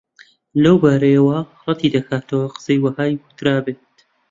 [0.63, 3.81] لەو بارەیەوە ڕەتی دەکاتەوە قسەی وەها وترابێت